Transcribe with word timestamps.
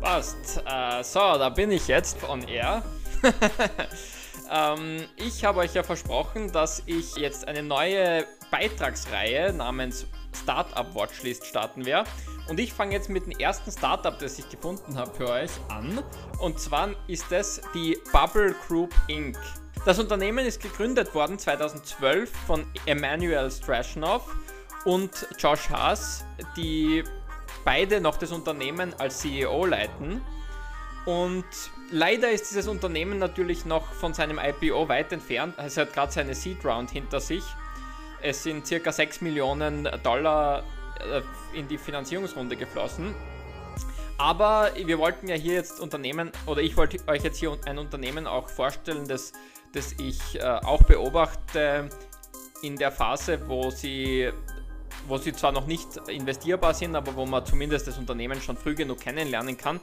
Passt. 0.00 0.62
Äh, 0.66 1.02
so, 1.02 1.20
da 1.20 1.48
bin 1.48 1.70
ich 1.70 1.88
jetzt 1.88 2.22
on 2.28 2.42
air. 2.42 2.82
ähm, 4.50 5.04
ich 5.16 5.44
habe 5.44 5.60
euch 5.60 5.74
ja 5.74 5.82
versprochen, 5.82 6.52
dass 6.52 6.82
ich 6.86 7.16
jetzt 7.16 7.48
eine 7.48 7.62
neue 7.62 8.26
Beitragsreihe 8.50 9.52
namens 9.52 10.06
Startup 10.34 10.94
Watchlist 10.94 11.46
starten 11.46 11.86
werde. 11.86 12.10
Und 12.48 12.60
ich 12.60 12.72
fange 12.72 12.92
jetzt 12.92 13.08
mit 13.08 13.24
dem 13.26 13.38
ersten 13.38 13.70
Startup, 13.70 14.18
das 14.18 14.38
ich 14.38 14.48
gefunden 14.48 14.98
habe 14.98 15.14
für 15.14 15.28
euch, 15.30 15.50
an. 15.68 16.02
Und 16.40 16.58
zwar 16.58 16.90
ist 17.06 17.30
es 17.32 17.62
die 17.74 17.96
Bubble 18.12 18.54
Group 18.66 18.94
Inc. 19.08 19.38
Das 19.84 19.98
Unternehmen 19.98 20.46
ist 20.46 20.62
gegründet 20.62 21.12
worden 21.12 21.40
2012 21.40 22.30
von 22.46 22.64
Emmanuel 22.86 23.50
Strashnov 23.50 24.22
und 24.84 25.26
Josh 25.36 25.70
Haas, 25.70 26.24
die 26.56 27.02
beide 27.64 28.00
noch 28.00 28.16
das 28.16 28.30
Unternehmen 28.30 28.94
als 28.98 29.18
CEO 29.18 29.66
leiten. 29.66 30.20
Und 31.04 31.44
leider 31.90 32.30
ist 32.30 32.48
dieses 32.48 32.68
Unternehmen 32.68 33.18
natürlich 33.18 33.64
noch 33.64 33.92
von 33.94 34.14
seinem 34.14 34.38
IPO 34.38 34.88
weit 34.88 35.12
entfernt. 35.12 35.56
Es 35.58 35.76
hat 35.76 35.92
gerade 35.92 36.12
seine 36.12 36.36
Seed 36.36 36.64
Round 36.64 36.92
hinter 36.92 37.18
sich. 37.18 37.42
Es 38.22 38.44
sind 38.44 38.64
circa 38.64 38.92
6 38.92 39.20
Millionen 39.20 39.88
Dollar 40.04 40.62
äh, 41.00 41.22
in 41.58 41.66
die 41.66 41.76
Finanzierungsrunde 41.76 42.54
geflossen. 42.54 43.16
Aber 44.16 44.70
wir 44.76 44.98
wollten 44.98 45.26
ja 45.26 45.34
hier 45.34 45.54
jetzt 45.54 45.80
Unternehmen, 45.80 46.30
oder 46.46 46.60
ich 46.60 46.76
wollte 46.76 46.98
euch 47.08 47.24
jetzt 47.24 47.38
hier 47.38 47.58
ein 47.66 47.78
Unternehmen 47.78 48.28
auch 48.28 48.48
vorstellen, 48.48 49.08
das, 49.08 49.32
das 49.72 49.92
ich 49.98 50.38
äh, 50.38 50.42
auch 50.42 50.82
beobachte 50.82 51.88
in 52.62 52.76
der 52.76 52.92
Phase, 52.92 53.40
wo 53.48 53.70
sie 53.70 54.30
wo 55.08 55.16
sie 55.18 55.32
zwar 55.32 55.52
noch 55.52 55.66
nicht 55.66 55.96
investierbar 56.08 56.74
sind, 56.74 56.94
aber 56.94 57.16
wo 57.16 57.26
man 57.26 57.44
zumindest 57.44 57.88
das 57.88 57.98
Unternehmen 57.98 58.40
schon 58.40 58.56
früh 58.56 58.74
genug 58.74 59.00
kennenlernen 59.00 59.56
kann. 59.56 59.80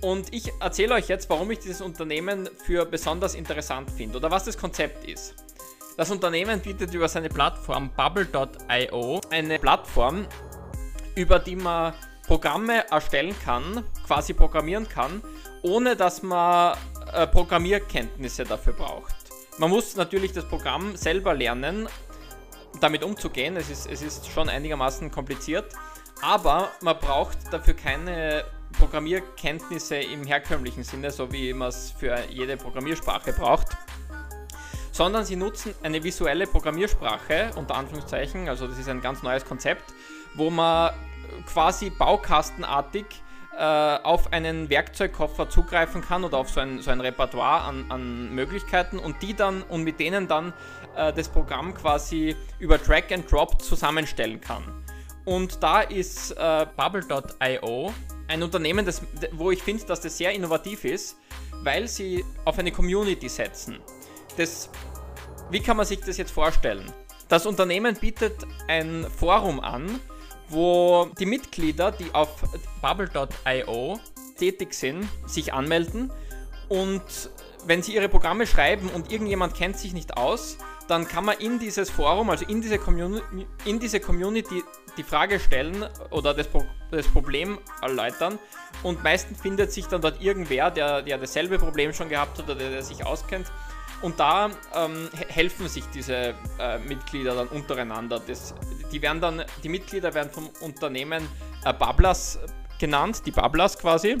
Und 0.00 0.32
ich 0.32 0.50
erzähle 0.60 0.94
euch 0.94 1.08
jetzt, 1.08 1.28
warum 1.30 1.50
ich 1.50 1.58
dieses 1.58 1.80
Unternehmen 1.80 2.48
für 2.64 2.84
besonders 2.84 3.34
interessant 3.34 3.90
finde 3.90 4.18
oder 4.18 4.30
was 4.30 4.44
das 4.44 4.56
Konzept 4.56 5.04
ist. 5.04 5.34
Das 5.96 6.10
Unternehmen 6.10 6.60
bietet 6.60 6.92
über 6.92 7.08
seine 7.08 7.28
Plattform 7.28 7.90
bubble.io 7.96 9.20
eine 9.30 9.58
Plattform, 9.58 10.26
über 11.14 11.38
die 11.38 11.56
man 11.56 11.94
Programme 12.26 12.88
erstellen 12.90 13.34
kann, 13.44 13.84
quasi 14.06 14.34
programmieren 14.34 14.86
kann, 14.88 15.22
ohne 15.62 15.96
dass 15.96 16.22
man 16.22 16.76
äh, 17.12 17.26
Programmierkenntnisse 17.26 18.44
dafür 18.44 18.74
braucht. 18.74 19.15
Man 19.58 19.70
muss 19.70 19.96
natürlich 19.96 20.32
das 20.32 20.46
Programm 20.46 20.96
selber 20.96 21.32
lernen, 21.32 21.88
damit 22.80 23.02
umzugehen. 23.02 23.56
Es 23.56 23.70
ist, 23.70 23.86
es 23.90 24.02
ist 24.02 24.30
schon 24.30 24.50
einigermaßen 24.50 25.10
kompliziert, 25.10 25.72
aber 26.20 26.70
man 26.82 26.98
braucht 26.98 27.38
dafür 27.50 27.72
keine 27.74 28.44
Programmierkenntnisse 28.78 29.96
im 29.96 30.24
herkömmlichen 30.24 30.84
Sinne, 30.84 31.10
so 31.10 31.32
wie 31.32 31.54
man 31.54 31.68
es 31.68 31.90
für 31.90 32.18
jede 32.28 32.58
Programmiersprache 32.58 33.32
braucht, 33.32 33.68
sondern 34.92 35.24
sie 35.24 35.36
nutzen 35.36 35.74
eine 35.82 36.04
visuelle 36.04 36.46
Programmiersprache, 36.46 37.52
unter 37.56 37.76
Anführungszeichen, 37.76 38.50
also 38.50 38.66
das 38.66 38.78
ist 38.78 38.90
ein 38.90 39.00
ganz 39.00 39.22
neues 39.22 39.46
Konzept, 39.46 39.94
wo 40.34 40.50
man 40.50 40.92
quasi 41.46 41.88
baukastenartig 41.88 43.06
auf 43.58 44.32
einen 44.32 44.68
Werkzeugkoffer 44.68 45.48
zugreifen 45.48 46.02
kann 46.02 46.24
oder 46.24 46.38
auf 46.38 46.50
so 46.50 46.60
ein, 46.60 46.80
so 46.80 46.90
ein 46.90 47.00
Repertoire 47.00 47.62
an, 47.62 47.86
an 47.90 48.34
Möglichkeiten 48.34 48.98
und 48.98 49.22
die 49.22 49.34
dann 49.34 49.62
und 49.62 49.82
mit 49.82 49.98
denen 49.98 50.28
dann 50.28 50.52
äh, 50.96 51.12
das 51.12 51.28
Programm 51.28 51.74
quasi 51.74 52.36
über 52.58 52.78
Drag 52.78 53.12
and 53.12 53.30
Drop 53.30 53.62
zusammenstellen 53.62 54.40
kann. 54.40 54.84
Und 55.24 55.62
da 55.62 55.80
ist 55.80 56.32
äh, 56.32 56.66
Bubble.io 56.76 57.92
ein 58.28 58.42
Unternehmen, 58.42 58.84
das, 58.84 59.02
wo 59.32 59.50
ich 59.50 59.62
finde, 59.62 59.84
dass 59.84 60.00
das 60.00 60.16
sehr 60.16 60.32
innovativ 60.32 60.84
ist, 60.84 61.16
weil 61.62 61.88
sie 61.88 62.24
auf 62.44 62.58
eine 62.58 62.72
Community 62.72 63.28
setzen. 63.28 63.78
Das, 64.36 64.70
wie 65.50 65.60
kann 65.60 65.76
man 65.76 65.86
sich 65.86 66.00
das 66.00 66.16
jetzt 66.16 66.32
vorstellen? 66.32 66.92
Das 67.28 67.46
Unternehmen 67.46 67.96
bietet 67.96 68.46
ein 68.68 69.06
Forum 69.16 69.60
an, 69.60 70.00
wo 70.48 71.08
die 71.18 71.26
Mitglieder, 71.26 71.92
die 71.92 72.14
auf 72.14 72.28
bubble.io 72.80 74.00
tätig 74.38 74.74
sind, 74.74 75.08
sich 75.26 75.52
anmelden. 75.52 76.12
Und 76.68 77.02
wenn 77.66 77.82
sie 77.82 77.94
ihre 77.94 78.08
Programme 78.08 78.46
schreiben 78.46 78.88
und 78.88 79.10
irgendjemand 79.10 79.54
kennt 79.54 79.78
sich 79.78 79.92
nicht 79.92 80.16
aus, 80.16 80.58
dann 80.88 81.08
kann 81.08 81.24
man 81.24 81.38
in 81.38 81.58
dieses 81.58 81.90
Forum, 81.90 82.30
also 82.30 82.44
in 82.46 82.60
diese, 82.60 82.78
Communi 82.78 83.20
in 83.64 83.80
diese 83.80 83.98
Community 83.98 84.62
die 84.96 85.02
Frage 85.02 85.40
stellen 85.40 85.84
oder 86.10 86.32
das, 86.32 86.46
Pro 86.46 86.64
das, 86.90 87.06
Problem 87.08 87.58
erläutern. 87.82 88.38
Und 88.82 89.02
meistens 89.02 89.40
findet 89.40 89.72
sich 89.72 89.86
dann 89.86 90.00
dort 90.00 90.22
irgendwer, 90.22 90.70
der, 90.70 91.02
der 91.02 91.18
dasselbe 91.18 91.58
Problem 91.58 91.92
schon 91.92 92.08
gehabt 92.08 92.38
hat 92.38 92.44
oder 92.44 92.54
der, 92.54 92.70
der 92.70 92.82
sich 92.82 93.04
auskennt 93.04 93.50
und 94.02 94.20
da 94.20 94.50
ähm, 94.74 95.08
helfen 95.28 95.68
sich 95.68 95.84
diese 95.94 96.34
äh, 96.58 96.78
Mitglieder 96.78 97.34
dann 97.34 97.48
untereinander. 97.48 98.20
Das, 98.20 98.54
die, 98.92 99.00
werden 99.00 99.20
dann, 99.20 99.44
die 99.62 99.68
Mitglieder 99.68 100.12
werden 100.14 100.30
vom 100.30 100.50
Unternehmen 100.60 101.26
äh, 101.64 101.72
Bablas 101.72 102.38
genannt, 102.78 103.22
die 103.24 103.30
Bablas 103.30 103.78
quasi. 103.78 104.18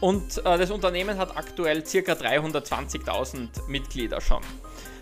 Und 0.00 0.38
äh, 0.38 0.58
das 0.58 0.70
Unternehmen 0.70 1.18
hat 1.18 1.36
aktuell 1.36 1.82
ca. 1.82 2.12
320.000 2.12 3.68
Mitglieder 3.68 4.20
schon. 4.20 4.42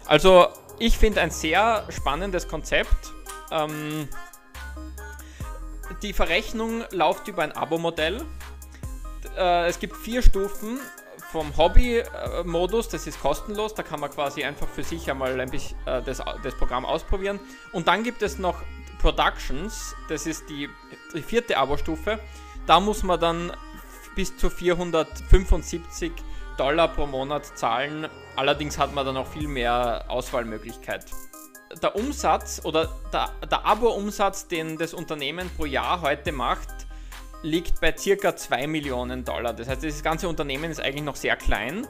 Also 0.06 0.48
ich 0.78 0.96
finde 0.98 1.20
ein 1.20 1.30
sehr 1.30 1.86
spannendes 1.90 2.48
Konzept. 2.48 3.12
Ähm, 3.50 4.08
die 6.02 6.12
Verrechnung 6.12 6.84
läuft 6.92 7.28
über 7.28 7.42
ein 7.42 7.52
Abo-Modell. 7.52 8.24
Äh, 9.36 9.68
es 9.68 9.78
gibt 9.78 9.96
vier 9.96 10.22
Stufen 10.22 10.78
vom 11.30 11.56
Hobby-Modus, 11.56 12.88
das 12.88 13.06
ist 13.06 13.20
kostenlos, 13.20 13.74
da 13.74 13.82
kann 13.82 14.00
man 14.00 14.10
quasi 14.10 14.42
einfach 14.44 14.68
für 14.68 14.82
sich 14.82 15.10
einmal 15.10 15.40
ein 15.40 15.50
bisschen 15.50 15.78
äh, 15.86 16.02
das, 16.02 16.22
das 16.42 16.54
Programm 16.56 16.84
ausprobieren. 16.84 17.38
Und 17.72 17.88
dann 17.88 18.02
gibt 18.02 18.22
es 18.22 18.38
noch 18.38 18.62
Productions, 19.00 19.94
das 20.08 20.26
ist 20.26 20.48
die, 20.48 20.68
die 21.14 21.22
vierte 21.22 21.56
Abo-Stufe. 21.56 22.18
Da 22.66 22.80
muss 22.80 23.02
man 23.02 23.18
dann 23.18 23.52
bis 24.14 24.36
zu 24.36 24.50
475 24.50 26.12
Dollar 26.58 26.88
pro 26.88 27.06
Monat 27.06 27.46
zahlen. 27.56 28.08
Allerdings 28.36 28.78
hat 28.78 28.92
man 28.92 29.06
dann 29.06 29.16
auch 29.16 29.26
viel 29.26 29.48
mehr 29.48 30.04
Auswahlmöglichkeit. 30.08 31.06
Der 31.82 31.94
Umsatz 31.94 32.60
oder 32.64 32.88
der, 33.12 33.30
der 33.48 33.64
Abo-Umsatz, 33.64 34.48
den 34.48 34.76
das 34.76 34.92
Unternehmen 34.92 35.48
pro 35.56 35.64
Jahr 35.64 36.02
heute 36.02 36.32
macht, 36.32 36.68
liegt 37.42 37.80
bei 37.80 37.96
circa 37.96 38.36
2 38.36 38.66
Millionen 38.66 39.24
Dollar. 39.24 39.52
Das 39.52 39.68
heißt, 39.68 39.84
das 39.84 40.02
ganze 40.02 40.28
Unternehmen 40.28 40.70
ist 40.70 40.80
eigentlich 40.80 41.04
noch 41.04 41.16
sehr 41.16 41.36
klein. 41.36 41.86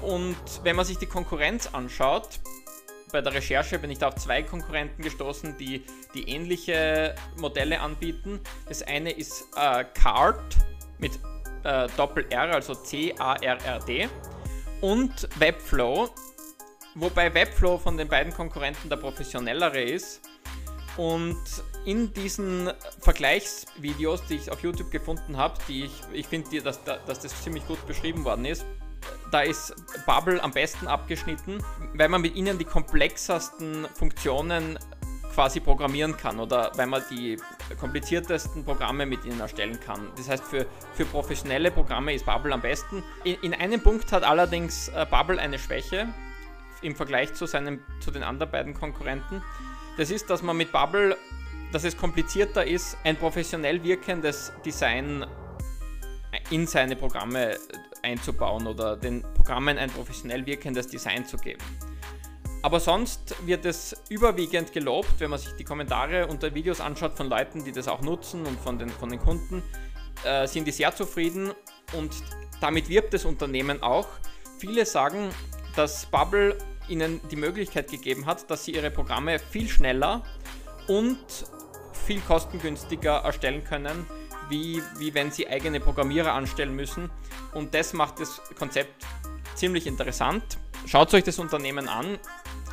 Und 0.00 0.36
wenn 0.62 0.76
man 0.76 0.84
sich 0.84 0.98
die 0.98 1.06
Konkurrenz 1.06 1.68
anschaut, 1.72 2.40
bei 3.12 3.20
der 3.20 3.34
Recherche 3.34 3.78
bin 3.78 3.90
ich 3.90 3.98
da 3.98 4.08
auf 4.08 4.14
zwei 4.16 4.42
Konkurrenten 4.42 5.02
gestoßen, 5.02 5.56
die, 5.58 5.84
die 6.14 6.28
ähnliche 6.30 7.14
Modelle 7.36 7.80
anbieten. 7.80 8.40
Das 8.68 8.82
eine 8.82 9.10
ist 9.10 9.44
äh, 9.54 9.84
Card 9.94 10.56
mit 10.98 11.12
äh, 11.64 11.88
Doppel-R, 11.96 12.54
also 12.54 12.74
C-A-R-R-D 12.74 14.08
und 14.80 15.28
Webflow, 15.38 16.10
wobei 16.94 17.32
Webflow 17.32 17.78
von 17.78 17.96
den 17.96 18.08
beiden 18.08 18.32
Konkurrenten 18.32 18.88
der 18.88 18.96
professionellere 18.96 19.80
ist. 19.80 20.22
Und 20.96 21.42
in 21.84 22.12
diesen 22.12 22.70
Vergleichsvideos, 23.00 24.26
die 24.26 24.36
ich 24.36 24.50
auf 24.50 24.62
YouTube 24.62 24.90
gefunden 24.90 25.36
habe, 25.36 25.54
die 25.68 25.84
ich, 25.84 25.92
ich 26.12 26.26
finde, 26.26 26.62
dass, 26.62 26.82
dass 26.84 27.20
das 27.20 27.42
ziemlich 27.42 27.66
gut 27.66 27.84
beschrieben 27.86 28.24
worden 28.24 28.44
ist, 28.44 28.64
da 29.30 29.40
ist 29.40 29.74
Bubble 30.06 30.42
am 30.42 30.52
besten 30.52 30.86
abgeschnitten, 30.86 31.62
weil 31.94 32.08
man 32.08 32.20
mit 32.20 32.36
ihnen 32.36 32.58
die 32.58 32.64
komplexesten 32.64 33.86
Funktionen 33.94 34.78
quasi 35.34 35.60
programmieren 35.60 36.16
kann 36.16 36.38
oder 36.38 36.70
weil 36.76 36.86
man 36.86 37.02
die 37.10 37.38
kompliziertesten 37.80 38.64
Programme 38.64 39.06
mit 39.06 39.24
ihnen 39.24 39.40
erstellen 39.40 39.80
kann. 39.80 40.10
Das 40.16 40.28
heißt, 40.28 40.44
für, 40.44 40.66
für 40.92 41.06
professionelle 41.06 41.70
Programme 41.70 42.12
ist 42.12 42.26
Bubble 42.26 42.52
am 42.52 42.60
besten. 42.60 43.02
In, 43.24 43.36
in 43.40 43.54
einem 43.54 43.82
Punkt 43.82 44.12
hat 44.12 44.24
allerdings 44.24 44.88
äh, 44.88 45.06
Bubble 45.10 45.38
eine 45.40 45.58
Schwäche 45.58 46.08
im 46.82 46.94
Vergleich 46.94 47.32
zu, 47.32 47.46
seinem, 47.46 47.80
zu 48.00 48.10
den 48.10 48.22
anderen 48.22 48.52
beiden 48.52 48.74
Konkurrenten. 48.74 49.42
Das 49.96 50.10
ist, 50.10 50.30
dass 50.30 50.42
man 50.42 50.56
mit 50.56 50.72
Bubble, 50.72 51.16
dass 51.72 51.84
es 51.84 51.96
komplizierter 51.96 52.66
ist, 52.66 52.96
ein 53.04 53.16
professionell 53.16 53.82
wirkendes 53.82 54.52
Design 54.64 55.26
in 56.50 56.66
seine 56.66 56.96
Programme 56.96 57.58
einzubauen 58.02 58.66
oder 58.66 58.96
den 58.96 59.22
Programmen 59.34 59.78
ein 59.78 59.90
professionell 59.90 60.44
wirkendes 60.46 60.88
Design 60.88 61.26
zu 61.26 61.36
geben. 61.36 61.62
Aber 62.62 62.78
sonst 62.78 63.34
wird 63.44 63.64
es 63.66 63.94
überwiegend 64.08 64.72
gelobt, 64.72 65.18
wenn 65.18 65.30
man 65.30 65.38
sich 65.38 65.52
die 65.54 65.64
Kommentare 65.64 66.28
unter 66.28 66.54
Videos 66.54 66.80
anschaut 66.80 67.14
von 67.16 67.28
Leuten, 67.28 67.64
die 67.64 67.72
das 67.72 67.88
auch 67.88 68.02
nutzen 68.02 68.46
und 68.46 68.58
von 68.60 68.78
den, 68.78 68.88
von 68.88 69.10
den 69.10 69.18
Kunden, 69.18 69.62
äh, 70.24 70.46
sind 70.46 70.66
die 70.66 70.70
sehr 70.70 70.94
zufrieden 70.94 71.52
und 71.92 72.14
damit 72.60 72.88
wirbt 72.88 73.12
das 73.12 73.24
Unternehmen 73.24 73.82
auch. 73.82 74.06
Viele 74.58 74.86
sagen, 74.86 75.30
dass 75.74 76.06
Bubble 76.06 76.56
ihnen 76.88 77.20
die 77.30 77.36
Möglichkeit 77.36 77.90
gegeben 77.90 78.26
hat, 78.26 78.50
dass 78.50 78.64
sie 78.64 78.72
ihre 78.72 78.90
Programme 78.90 79.38
viel 79.38 79.68
schneller 79.68 80.22
und 80.88 81.18
viel 82.06 82.20
kostengünstiger 82.20 83.18
erstellen 83.18 83.64
können, 83.64 84.06
wie, 84.48 84.82
wie 84.98 85.14
wenn 85.14 85.30
sie 85.30 85.48
eigene 85.48 85.80
Programmierer 85.80 86.32
anstellen 86.32 86.74
müssen. 86.74 87.10
Und 87.54 87.74
das 87.74 87.92
macht 87.92 88.20
das 88.20 88.42
Konzept 88.58 89.04
ziemlich 89.54 89.86
interessant. 89.86 90.42
Schaut 90.86 91.14
euch 91.14 91.24
das 91.24 91.38
Unternehmen 91.38 91.88
an. 91.88 92.18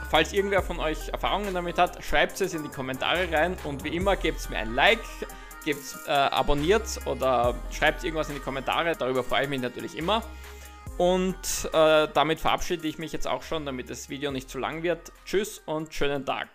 Falls 0.09 0.33
irgendwer 0.33 0.63
von 0.63 0.79
euch 0.79 1.09
Erfahrungen 1.09 1.53
damit 1.53 1.77
hat, 1.77 2.03
schreibt 2.03 2.41
es 2.41 2.53
in 2.55 2.63
die 2.63 2.69
Kommentare 2.69 3.31
rein 3.31 3.55
und 3.63 3.83
wie 3.83 3.95
immer 3.95 4.15
gebt 4.15 4.49
mir 4.49 4.57
ein 4.57 4.73
Like, 4.73 4.99
gebt, 5.63 5.95
äh, 6.07 6.11
abonniert 6.11 6.99
oder 7.05 7.53
schreibt 7.71 8.03
irgendwas 8.03 8.29
in 8.29 8.35
die 8.35 8.41
Kommentare, 8.41 8.95
darüber 8.97 9.23
freue 9.23 9.43
ich 9.43 9.49
mich 9.49 9.61
natürlich 9.61 9.95
immer. 9.95 10.23
Und 10.99 11.69
äh, 11.71 12.09
damit 12.13 12.41
verabschiede 12.41 12.85
ich 12.85 12.97
mich 12.97 13.13
jetzt 13.13 13.25
auch 13.25 13.41
schon, 13.43 13.65
damit 13.65 13.89
das 13.89 14.09
Video 14.09 14.31
nicht 14.31 14.49
zu 14.49 14.57
lang 14.57 14.83
wird. 14.83 15.13
Tschüss 15.23 15.59
und 15.65 15.93
schönen 15.93 16.25
Tag. 16.25 16.49